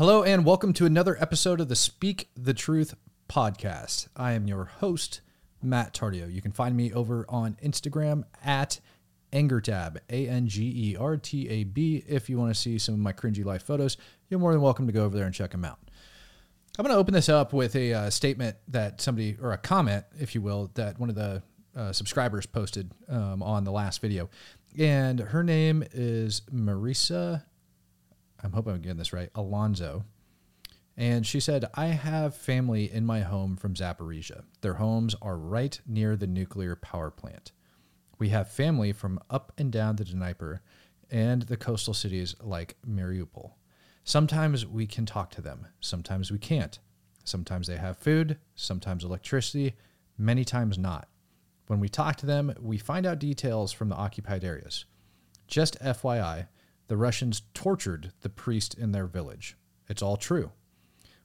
[0.00, 2.94] Hello, and welcome to another episode of the Speak the Truth
[3.28, 4.08] podcast.
[4.16, 5.20] I am your host,
[5.62, 6.32] Matt Tardio.
[6.32, 8.80] You can find me over on Instagram at
[9.30, 12.02] Angertab, A N G E R T A B.
[12.08, 13.98] If you want to see some of my cringy life photos,
[14.30, 15.78] you're more than welcome to go over there and check them out.
[16.78, 20.06] I'm going to open this up with a uh, statement that somebody, or a comment,
[20.18, 21.42] if you will, that one of the
[21.76, 24.30] uh, subscribers posted um, on the last video.
[24.78, 27.42] And her name is Marisa.
[28.42, 29.30] I'm hoping I'm getting this right.
[29.34, 30.04] Alonzo.
[30.96, 34.42] And she said, I have family in my home from Zaporizhia.
[34.60, 37.52] Their homes are right near the nuclear power plant.
[38.18, 40.60] We have family from up and down the Dnieper
[41.10, 43.52] and the coastal cities like Mariupol.
[44.04, 46.78] Sometimes we can talk to them, sometimes we can't.
[47.24, 49.76] Sometimes they have food, sometimes electricity,
[50.18, 51.08] many times not.
[51.66, 54.84] When we talk to them, we find out details from the occupied areas.
[55.46, 56.48] Just FYI,
[56.90, 59.56] the Russians tortured the priest in their village.
[59.88, 60.50] It's all true.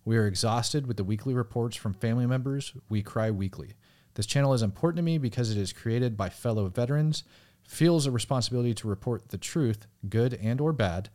[0.04, 2.74] We are exhausted with the weekly reports from family members.
[2.88, 3.74] We cry weekly.
[4.14, 7.24] This channel is important to me because it is created by fellow veterans,
[7.64, 11.10] feels a responsibility to report the truth, good and or bad.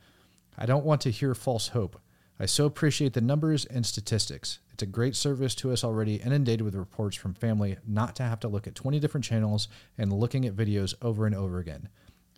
[0.58, 2.00] I don't want to hear false hope.
[2.40, 4.58] I so appreciate the numbers and statistics.
[4.72, 8.40] It's a great service to us already inundated with reports from family not to have
[8.40, 11.88] to look at 20 different channels and looking at videos over and over again.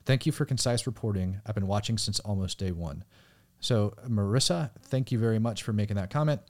[0.05, 1.41] Thank you for concise reporting.
[1.47, 3.05] I've been watching since almost day one.
[3.61, 6.41] So, Marissa, thank you very much for making that comment.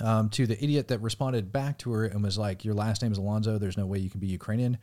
[0.00, 3.12] Um, to the idiot that responded back to her and was like, Your last name
[3.12, 3.58] is Alonzo.
[3.58, 4.78] There's no way you can be Ukrainian.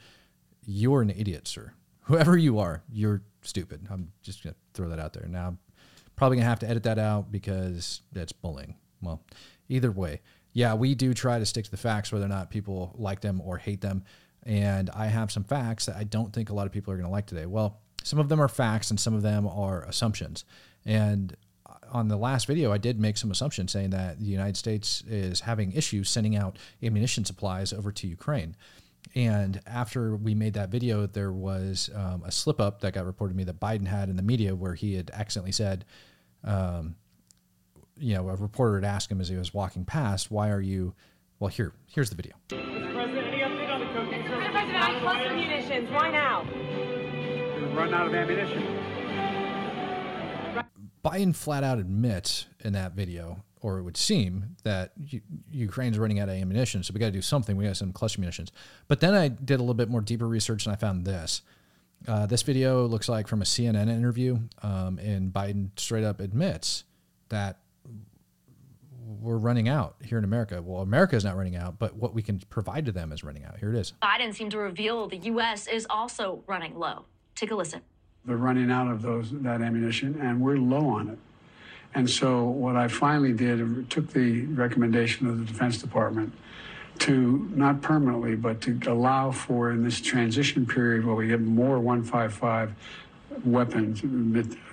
[0.65, 1.73] You're an idiot, sir.
[2.01, 3.87] Whoever you are, you're stupid.
[3.89, 5.27] I'm just going to throw that out there.
[5.27, 5.59] Now, I'm
[6.15, 8.75] probably going to have to edit that out because that's bullying.
[9.01, 9.23] Well,
[9.67, 10.21] either way,
[10.53, 13.41] yeah, we do try to stick to the facts, whether or not people like them
[13.41, 14.03] or hate them.
[14.43, 17.05] And I have some facts that I don't think a lot of people are going
[17.05, 17.45] to like today.
[17.45, 20.45] Well, some of them are facts and some of them are assumptions.
[20.85, 21.35] And
[21.91, 25.41] on the last video, I did make some assumptions saying that the United States is
[25.41, 28.55] having issues sending out ammunition supplies over to Ukraine.
[29.15, 33.33] And after we made that video, there was um, a slip up that got reported
[33.33, 35.85] to me that Biden had in the media where he had accidentally said,
[36.43, 36.95] um,
[37.97, 40.93] you know, a reporter had asked him as he was walking past, why are you,
[41.39, 42.33] well, here, here's the video.
[42.49, 42.93] Mr.
[42.93, 44.23] President, any update on the cocaine?
[44.23, 44.51] Mr.
[44.51, 45.89] President, I cluster munitions.
[45.89, 46.28] Why now?
[47.73, 48.63] We're out of ammunition.
[51.03, 55.21] Biden flat out admits in that video, or it would seem that U-
[55.51, 57.55] Ukraine's running out of ammunition, so we got to do something.
[57.55, 58.51] We got some cluster munitions.
[58.87, 61.41] But then I did a little bit more deeper research, and I found this.
[62.07, 66.85] Uh, this video looks like from a CNN interview, um, and Biden straight up admits
[67.29, 67.59] that
[69.21, 70.61] we're running out here in America.
[70.61, 73.43] Well, America is not running out, but what we can provide to them is running
[73.43, 73.57] out.
[73.57, 73.93] Here it is.
[74.01, 75.67] Biden seemed to reveal the U.S.
[75.67, 77.05] is also running low.
[77.39, 77.79] Take a listen.
[78.25, 81.17] They're running out of those that ammunition, and we're low on it.
[81.95, 86.33] And so, what I finally did, took the recommendation of the Defense Department
[86.99, 91.79] to not permanently, but to allow for in this transition period where we get more
[91.79, 92.73] 155
[93.45, 94.01] weapons,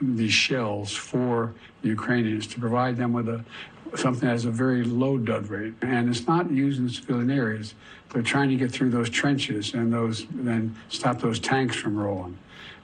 [0.02, 3.44] these shells for the Ukrainians, to provide them with a
[3.94, 5.74] something that has a very low dud rate.
[5.82, 7.74] And it's not used in civilian areas.
[8.12, 12.36] They're trying to get through those trenches and those then stop those tanks from rolling.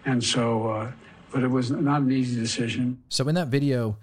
[0.05, 0.93] And so, uh,
[1.33, 3.03] but it was not an easy decision.
[3.09, 3.99] So in that video,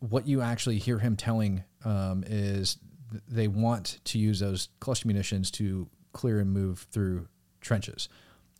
[0.00, 2.78] what you actually hear him telling um, is
[3.10, 7.28] th- they want to use those cluster munitions to clear and move through
[7.60, 8.08] trenches.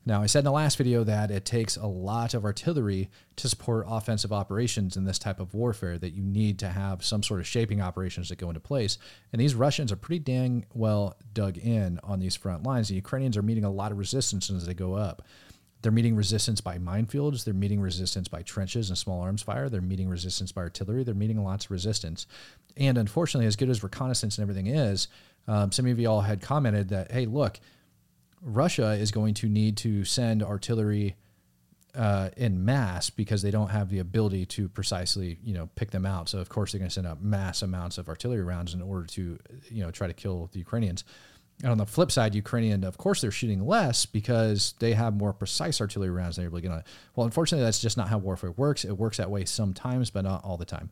[0.09, 3.49] Now, I said in the last video that it takes a lot of artillery to
[3.49, 7.41] support offensive operations in this type of warfare, that you need to have some sort
[7.41, 8.99] of shaping operations that go into place.
[9.33, 12.87] And these Russians are pretty dang well dug in on these front lines.
[12.87, 15.23] The Ukrainians are meeting a lot of resistance as they go up.
[15.87, 17.45] They're meeting resistance by minefields.
[17.45, 19.69] They're meeting resistance by trenches and small arms fire.
[19.69, 21.05] They're meeting resistance by artillery.
[21.05, 22.27] They're meeting lots of resistance.
[22.77, 25.07] And unfortunately, as good as reconnaissance and everything is,
[25.47, 27.61] um, some of you all had commented that, hey, look,
[28.43, 31.15] Russia is going to need to send artillery
[31.95, 36.05] uh, in mass because they don't have the ability to precisely, you know, pick them
[36.05, 36.29] out.
[36.29, 39.07] So of course they're going to send out mass amounts of artillery rounds in order
[39.07, 39.39] to,
[39.71, 41.05] you know, try to kill the Ukrainians.
[41.63, 45.33] And on the flip side, Ukrainian, of course, they're shooting less because they have more
[45.33, 46.85] precise artillery rounds they're able to get on.
[47.15, 48.85] Well, unfortunately, that's just not how warfare works.
[48.85, 50.91] It works that way sometimes, but not all the time.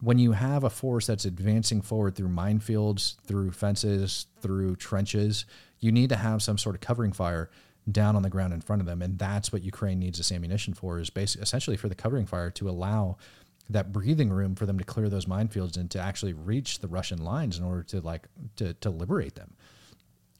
[0.00, 5.46] When you have a force that's advancing forward through minefields, through fences, through trenches,
[5.78, 7.50] you need to have some sort of covering fire
[7.90, 10.74] down on the ground in front of them, and that's what Ukraine needs this ammunition
[10.74, 10.98] for.
[10.98, 13.16] Is basically essentially for the covering fire to allow
[13.70, 17.24] that breathing room for them to clear those minefields and to actually reach the Russian
[17.24, 19.54] lines in order to like to, to liberate them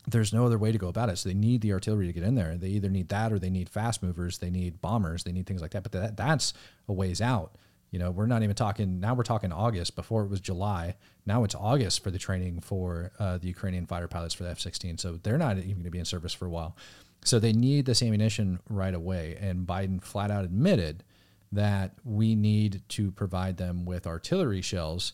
[0.07, 1.19] there's no other way to go about it.
[1.19, 2.57] So they need the artillery to get in there.
[2.57, 4.39] They either need that or they need fast movers.
[4.39, 5.25] They need bombers.
[5.25, 5.83] They need things like that.
[5.85, 6.55] But that that's
[6.89, 7.57] a ways out.
[7.91, 9.15] You know, we're not even talking now.
[9.15, 9.95] We're talking August.
[9.95, 10.97] Before it was July.
[11.27, 14.99] Now it's August for the training for uh, the Ukrainian fighter pilots for the F-16.
[14.99, 16.77] So they're not even going to be in service for a while.
[17.25, 19.37] So they need this ammunition right away.
[19.41, 21.05] And Biden flat out admitted
[21.53, 25.13] that we need to provide them with artillery shells.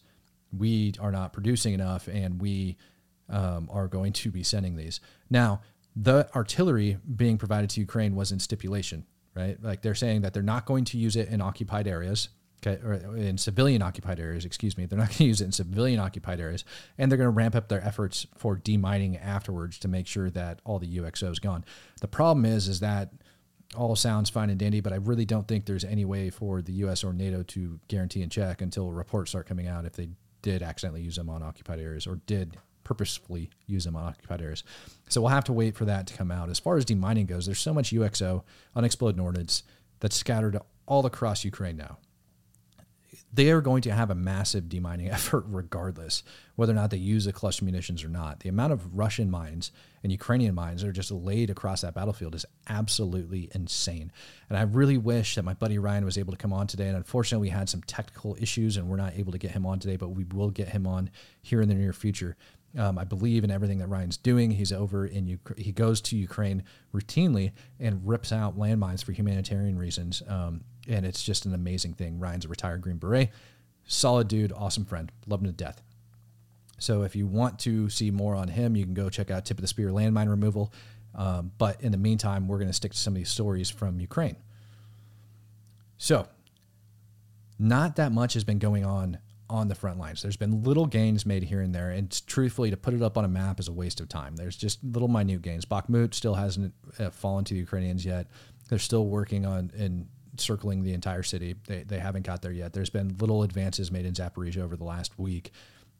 [0.57, 2.79] We are not producing enough, and we
[3.29, 5.01] um, are going to be sending these.
[5.31, 5.61] Now,
[5.95, 9.05] the artillery being provided to Ukraine was in stipulation,
[9.35, 9.63] right?
[9.63, 12.29] Like they're saying that they're not going to use it in occupied areas.
[12.67, 14.85] Okay, or in civilian occupied areas, excuse me.
[14.85, 16.65] They're not going to use it in civilian occupied areas,
[16.99, 20.61] and they're going to ramp up their efforts for demining afterwards to make sure that
[20.65, 21.65] all the UXO is gone.
[22.01, 23.13] The problem is, is that
[23.77, 26.73] all sounds fine and dandy, but I really don't think there's any way for the
[26.73, 27.05] U.S.
[27.05, 30.09] or NATO to guarantee and check until reports start coming out if they
[30.43, 32.57] did accidentally use them on occupied areas or did
[32.89, 34.65] purposefully use them on occupied areas.
[35.11, 36.49] So we'll have to wait for that to come out.
[36.49, 38.45] As far as demining goes, there's so much UXO,
[38.75, 39.63] unexploded ordnance,
[40.01, 41.99] that's scattered all across Ukraine now
[43.33, 46.23] they are going to have a massive demining effort regardless
[46.57, 48.41] whether or not they use the cluster munitions or not.
[48.41, 49.71] The amount of Russian mines
[50.03, 54.11] and Ukrainian mines that are just laid across that battlefield is absolutely insane.
[54.49, 56.89] And I really wish that my buddy Ryan was able to come on today.
[56.89, 59.79] And unfortunately, we had some technical issues and we're not able to get him on
[59.79, 61.11] today, but we will get him on
[61.43, 62.37] here in the near future.
[62.79, 64.53] Um, I believe in everything that Ryan's doing.
[64.53, 65.63] He's over in Ukraine.
[65.63, 66.63] He goes to Ukraine
[66.95, 70.23] routinely and rips out landmines for humanitarian reasons.
[70.29, 72.19] Um, and it's just an amazing thing.
[72.19, 73.31] Ryan's a retired Green Beret,
[73.87, 75.83] solid dude, awesome friend, love him to death.
[76.79, 79.59] So if you want to see more on him, you can go check out Tip
[79.59, 80.73] of the Spear landmine removal.
[81.15, 83.99] Um, but in the meantime, we're going to stick to some of these stories from
[83.99, 84.37] Ukraine.
[85.97, 86.29] So,
[87.59, 89.19] not that much has been going on
[89.51, 90.23] on the front lines.
[90.23, 93.25] There's been little gains made here and there, and truthfully, to put it up on
[93.25, 94.37] a map is a waste of time.
[94.37, 95.65] There's just little minute gains.
[95.65, 98.27] Bakhmut still hasn't uh, fallen to the Ukrainians yet.
[98.69, 100.07] They're still working on and
[100.37, 101.57] circling the entire city.
[101.67, 102.73] They, they haven't got there yet.
[102.73, 105.53] There's been little advances made in Zaporizhia over the last week.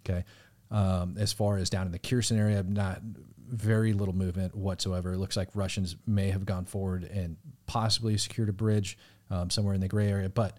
[0.09, 0.25] Okay.
[0.71, 3.01] Um, as far as down in the Kherson area, not
[3.49, 5.15] very little movement whatsoever.
[5.15, 7.37] It looks like Russians may have gone forward and
[7.67, 8.99] possibly secured a bridge
[9.31, 10.59] um, somewhere in the gray area, but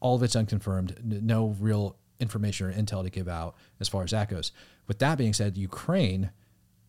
[0.00, 0.96] all of it's unconfirmed.
[1.04, 4.52] No real information or intel to give out as far as that goes.
[4.86, 6.30] With that being said, Ukraine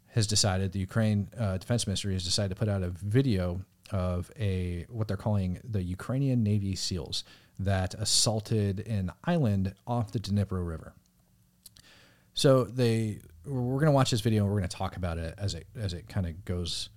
[0.08, 3.62] has decided, the Ukraine uh, Defense Ministry has decided to put out a video
[3.92, 7.24] of a what they're calling the Ukrainian Navy SEALs
[7.60, 10.94] that assaulted an island off the Dnipro River.
[12.34, 15.36] So they we're going to watch this video and we're going to talk about it
[15.38, 16.90] as it as it kind of goes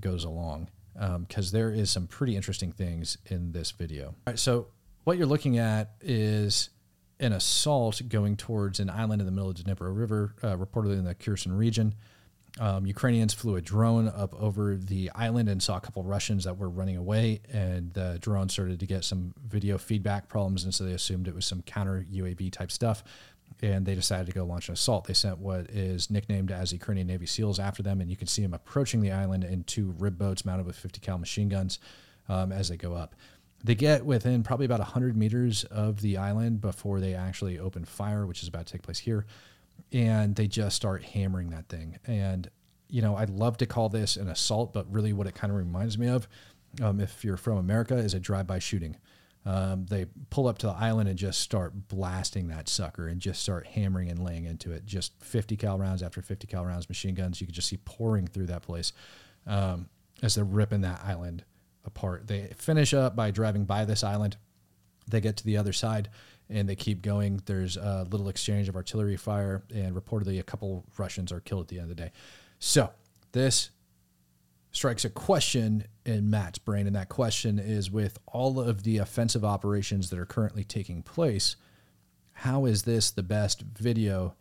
[0.00, 4.06] goes along because um, there is some pretty interesting things in this video.
[4.06, 4.68] All right, so
[5.10, 6.70] what you're looking at is
[7.18, 10.92] an assault going towards an island in the middle of the Dnipro River, uh, reportedly
[10.92, 11.96] in the Kherson region.
[12.60, 16.56] Um, Ukrainians flew a drone up over the island and saw a couple Russians that
[16.56, 20.84] were running away, and the drone started to get some video feedback problems, and so
[20.84, 23.02] they assumed it was some counter UAV type stuff,
[23.62, 25.06] and they decided to go launch an assault.
[25.06, 28.42] They sent what is nicknamed as Ukrainian Navy SEALs after them, and you can see
[28.42, 31.80] them approaching the island in two rib boats mounted with 50 cal machine guns
[32.28, 33.16] um, as they go up.
[33.62, 38.26] They get within probably about 100 meters of the island before they actually open fire,
[38.26, 39.26] which is about to take place here
[39.92, 41.98] and they just start hammering that thing.
[42.06, 42.50] And
[42.88, 45.56] you know, I'd love to call this an assault, but really, what it kind of
[45.56, 46.26] reminds me of,
[46.82, 48.96] um, if you're from America, is a drive-by shooting.
[49.46, 53.42] Um, they pull up to the island and just start blasting that sucker and just
[53.42, 54.84] start hammering and laying into it.
[54.84, 57.40] Just 50 cal rounds after 50 cal rounds, machine guns.
[57.40, 58.92] You could just see pouring through that place
[59.46, 59.88] um,
[60.22, 61.44] as they're ripping that island
[61.90, 62.26] apart.
[62.26, 64.36] They finish up by driving by this island.
[65.08, 66.08] They get to the other side
[66.48, 67.40] and they keep going.
[67.46, 71.68] There's a little exchange of artillery fire, and reportedly a couple Russians are killed at
[71.68, 72.12] the end of the day.
[72.58, 72.90] So
[73.32, 73.70] this
[74.72, 79.44] strikes a question in Matt's brain, and that question is with all of the offensive
[79.44, 81.54] operations that are currently taking place,
[82.32, 84.34] how is this the best video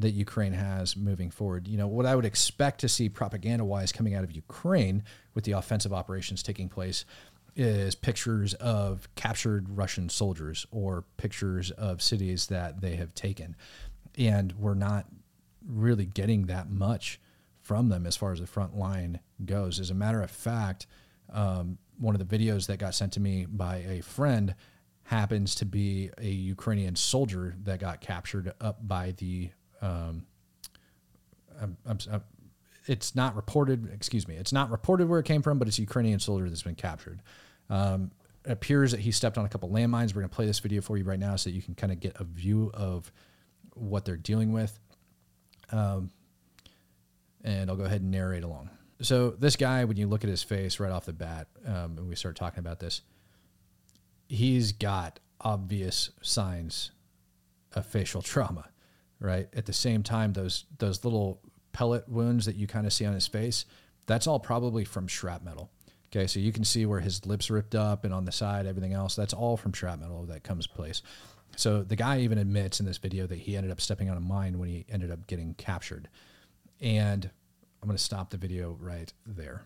[0.00, 1.68] that Ukraine has moving forward?
[1.68, 5.02] You know, what I would expect to see propaganda wise coming out of Ukraine
[5.34, 7.04] with the offensive operations taking place
[7.56, 13.56] is pictures of captured Russian soldiers or pictures of cities that they have taken.
[14.18, 15.06] And we're not
[15.66, 17.20] really getting that much
[17.60, 19.78] from them as far as the front line goes.
[19.78, 20.86] As a matter of fact,
[21.32, 24.54] um, one of the videos that got sent to me by a friend
[25.04, 29.50] happens to be a Ukrainian soldier that got captured up by the.
[29.80, 30.26] Um,
[31.60, 31.98] I'm, I'm,
[32.86, 33.90] it's not reported.
[33.92, 34.36] Excuse me.
[34.36, 37.22] It's not reported where it came from, but it's a Ukrainian soldier that's been captured.
[37.68, 38.10] Um,
[38.44, 40.14] it appears that he stepped on a couple landmines.
[40.14, 42.00] We're going to play this video for you right now so you can kind of
[42.00, 43.12] get a view of
[43.74, 44.78] what they're dealing with.
[45.70, 46.10] Um,
[47.44, 48.70] and I'll go ahead and narrate along.
[49.02, 52.08] So this guy, when you look at his face right off the bat, um, and
[52.08, 53.02] we start talking about this,
[54.28, 56.90] he's got obvious signs
[57.72, 58.68] of facial trauma,
[59.20, 59.48] right?
[59.54, 61.40] At the same time, those those little
[61.72, 63.64] pellet wounds that you kind of see on his face,
[64.06, 65.70] that's all probably from shrapnel.
[66.12, 68.92] Okay, so you can see where his lips ripped up and on the side, everything
[68.92, 69.14] else.
[69.14, 71.02] That's all from shrapnel that comes place.
[71.56, 74.20] So the guy even admits in this video that he ended up stepping on a
[74.20, 76.08] mine when he ended up getting captured.
[76.80, 77.30] And
[77.80, 79.62] I'm going to stop the video right there.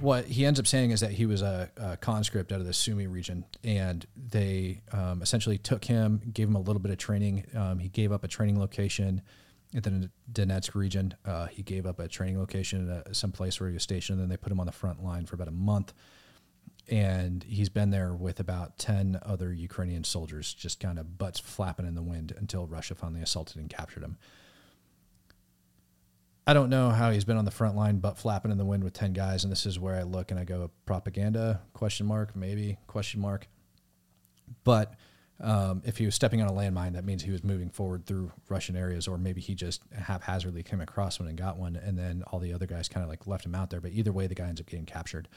[0.00, 2.74] What he ends up saying is that he was a, a conscript out of the
[2.74, 7.44] Sumy region, and they um, essentially took him, gave him a little bit of training.
[7.54, 9.22] Um, he gave up a training location
[9.72, 11.14] in the Donetsk region.
[11.24, 14.24] Uh, he gave up a training location at some place where he was stationed, and
[14.24, 15.94] then they put him on the front line for about a month.
[16.88, 21.86] And he's been there with about 10 other Ukrainian soldiers, just kind of butts flapping
[21.86, 24.18] in the wind until Russia finally assaulted and captured him.
[26.46, 28.84] I don't know how he's been on the front line, butt flapping in the wind
[28.84, 29.42] with 10 guys.
[29.42, 33.48] And this is where I look and I go, propaganda, question mark, maybe, question mark.
[34.62, 34.94] But
[35.40, 38.30] um, if he was stepping on a landmine, that means he was moving forward through
[38.48, 42.22] Russian areas, or maybe he just haphazardly came across one and got one, and then
[42.28, 43.80] all the other guys kind of like left him out there.
[43.80, 45.28] But either way, the guy ends up getting captured.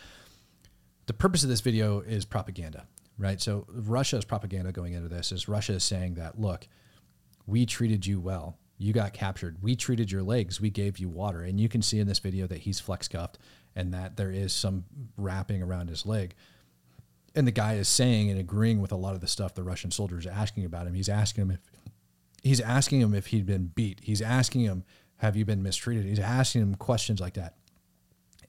[1.07, 2.85] The purpose of this video is propaganda,
[3.17, 3.41] right?
[3.41, 6.67] So Russia's propaganda going into this is Russia is saying that, look,
[7.47, 8.57] we treated you well.
[8.79, 9.57] You got captured.
[9.62, 10.59] We treated your legs.
[10.59, 11.43] We gave you water.
[11.43, 13.38] And you can see in this video that he's flex cuffed
[13.75, 14.86] and that there is some
[15.17, 16.33] wrapping around his leg
[17.36, 19.91] and the guy is saying and agreeing with a lot of the stuff the Russian
[19.91, 20.93] soldiers are asking about him.
[20.93, 21.59] He's asking him if
[22.43, 24.01] he's asking him if he'd been beat.
[24.03, 24.83] He's asking him,
[25.17, 27.55] "Have you been mistreated?" He's asking him questions like that.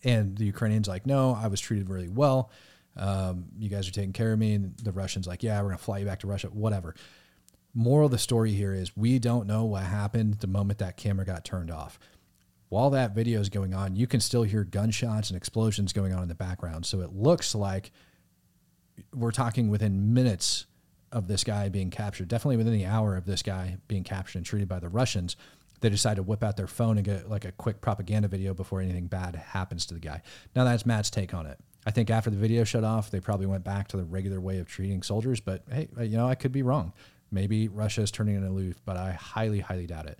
[0.02, 2.50] And the Ukrainian's like, "No, I was treated really well.
[2.96, 5.78] Um, you guys are taking care of me." And the Russians like, "Yeah, we're gonna
[5.78, 6.48] fly you back to Russia.
[6.48, 6.94] Whatever."
[7.72, 11.24] Moral of the story here is we don't know what happened the moment that camera
[11.24, 11.98] got turned off.
[12.68, 16.22] While that video is going on, you can still hear gunshots and explosions going on
[16.22, 16.86] in the background.
[16.86, 17.90] So it looks like
[19.14, 20.66] we're talking within minutes
[21.12, 24.46] of this guy being captured, definitely within the hour of this guy being captured and
[24.46, 25.36] treated by the Russians,
[25.80, 28.80] they decide to whip out their phone and get like a quick propaganda video before
[28.80, 30.22] anything bad happens to the guy.
[30.54, 31.58] Now that's Matt's take on it.
[31.86, 34.58] I think after the video shut off, they probably went back to the regular way
[34.58, 35.40] of treating soldiers.
[35.40, 36.92] But hey, you know, I could be wrong.
[37.30, 40.18] Maybe Russia is turning an aloof, but I highly, highly doubt it.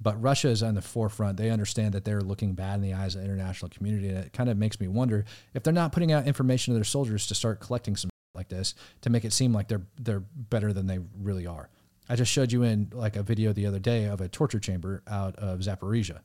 [0.00, 1.36] But Russia is on the forefront.
[1.36, 4.08] They understand that they're looking bad in the eyes of the international community.
[4.08, 6.84] And it kind of makes me wonder if they're not putting out information to their
[6.84, 10.72] soldiers to start collecting some like this to make it seem like they're they're better
[10.72, 11.70] than they really are.
[12.08, 15.02] I just showed you in like a video the other day of a torture chamber
[15.08, 16.20] out of Zaporizhia,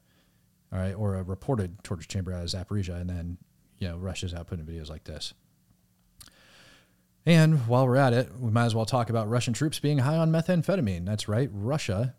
[0.74, 3.38] all right, or a reported torture chamber out of Zaporizhia, and then
[3.78, 5.34] you know Russia's out putting videos like this.
[7.30, 10.18] And while we're at it, we might as well talk about Russian troops being high
[10.18, 11.06] on methamphetamine.
[11.06, 12.16] That's right, Russia,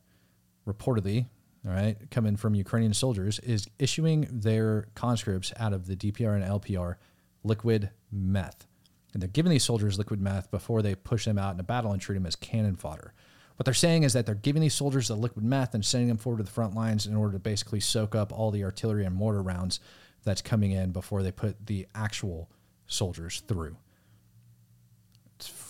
[0.64, 1.26] reportedly,
[1.66, 6.44] all right, coming from Ukrainian soldiers, is issuing their conscripts out of the DPR and
[6.44, 6.94] LPR
[7.42, 8.68] liquid meth.
[9.12, 11.90] And they're giving these soldiers liquid meth before they push them out in a battle
[11.90, 13.12] and treat them as cannon fodder.
[13.56, 16.18] What they're saying is that they're giving these soldiers the liquid meth and sending them
[16.18, 19.16] forward to the front lines in order to basically soak up all the artillery and
[19.16, 19.80] mortar rounds
[20.22, 22.48] that's coming in before they put the actual
[22.86, 23.76] soldiers through.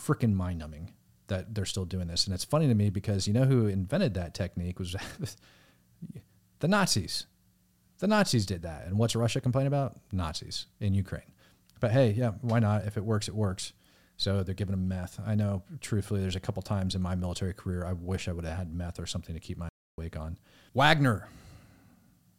[0.00, 0.92] Freaking mind numbing
[1.28, 2.26] that they're still doing this.
[2.26, 4.97] And it's funny to me because you know who invented that technique was
[6.61, 7.26] the Nazis.
[7.99, 8.87] The Nazis did that.
[8.87, 9.97] And what's Russia complain about?
[10.12, 11.33] Nazis in Ukraine.
[11.80, 12.87] But hey, yeah, why not?
[12.87, 13.73] If it works, it works.
[14.16, 15.19] So they're giving them meth.
[15.26, 18.45] I know, truthfully, there's a couple times in my military career I wish I would
[18.45, 20.37] have had meth or something to keep my awake on.
[20.75, 21.28] Wagner.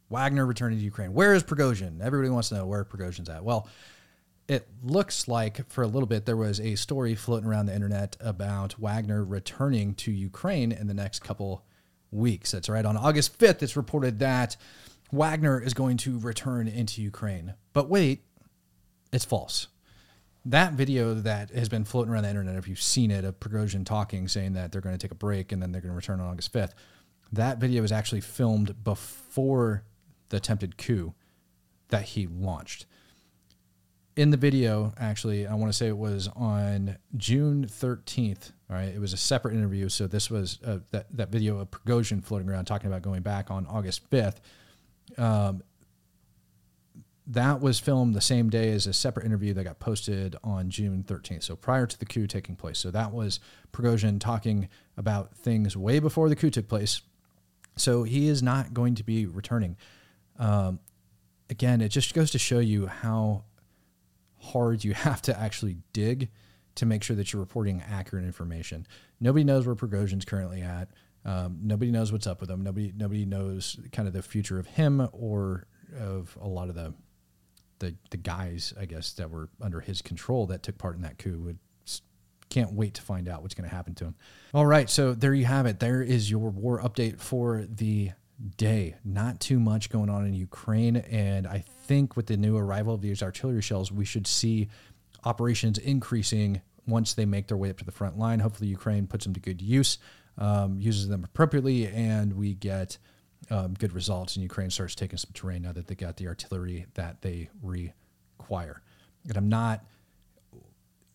[0.10, 1.13] Wagner returning to Ukraine.
[1.13, 2.01] Where is Prigozhin?
[2.01, 3.44] Everybody wants to know where Prigozhin's at.
[3.44, 3.68] Well,
[4.51, 8.17] it looks like for a little bit there was a story floating around the internet
[8.20, 11.63] about Wagner returning to Ukraine in the next couple
[12.12, 12.51] weeks.
[12.51, 12.84] That's right.
[12.84, 14.58] On August 5th, it's reported that
[15.13, 17.53] Wagner is going to return into Ukraine.
[17.72, 18.25] But wait,
[19.13, 19.67] it's false.
[20.43, 23.86] That video that has been floating around the internet, if you've seen it, of Prigozhin
[23.86, 26.20] talking, saying that they're going to take a break and then they're going to return
[26.20, 26.74] on August 5th,
[27.31, 29.86] that video was actually filmed before
[30.27, 31.13] the attempted coup
[31.88, 32.86] that he launched.
[34.18, 38.51] In the video, actually, I want to say it was on June 13th.
[38.70, 39.88] All right, it was a separate interview.
[39.88, 43.50] So this was uh, that that video of Prigozhin floating around talking about going back
[43.50, 44.38] on August 5th.
[45.18, 45.63] Um,
[47.27, 51.03] that was filmed the same day as a separate interview that got posted on June
[51.08, 51.44] 13th.
[51.44, 52.80] So prior to the coup taking place.
[52.80, 53.39] So that was
[53.72, 57.01] Prigozhin talking about things way before the coup took place.
[57.77, 59.77] So he is not going to be returning.
[60.38, 60.80] Um,
[61.50, 63.46] again, it just goes to show you how
[64.41, 66.29] hard you have to actually dig
[66.75, 68.88] to make sure that you're reporting accurate information.
[69.19, 70.89] Nobody knows where Prigozhin's currently at.
[71.24, 72.63] Um, nobody knows what's up with him.
[72.63, 75.67] Nobody nobody knows kind of the future of him or
[76.00, 76.93] of a lot of the
[77.79, 81.17] the the guys, I guess, that were under his control that took part in that
[81.17, 81.60] coup would
[82.50, 84.15] can't wait to find out what's going to happen to him.
[84.53, 85.79] All right, so there you have it.
[85.79, 88.12] There is your war update for the
[88.57, 88.95] day.
[89.03, 93.01] Not too much going on in Ukraine, and I think with the new arrival of
[93.01, 94.69] these artillery shells, we should see
[95.25, 98.39] operations increasing once they make their way up to the front line.
[98.39, 99.98] Hopefully, Ukraine puts them to good use,
[100.38, 102.98] um, uses them appropriately, and we get
[103.50, 104.38] um, good results.
[104.38, 108.81] And Ukraine starts taking some terrain now that they got the artillery that they require.
[109.27, 109.83] And I'm not.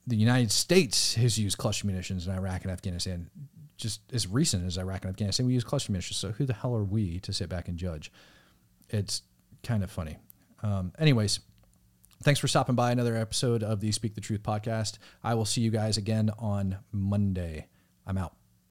[0.07, 3.31] The United States has used cluster munitions in Iraq and Afghanistan.
[3.79, 6.19] Just as recent as Iraq and Afghanistan, we use cluster munitions.
[6.19, 8.13] So who the hell are we to sit back and judge?
[8.91, 9.23] It's
[9.63, 10.19] kind of funny.
[10.63, 11.41] Um, anyways,
[12.23, 14.99] Thanks for stopping by another episode of the Speak the Truth podcast.
[15.23, 17.69] I will see you guys again on Monday.
[18.07, 18.36] I'm out.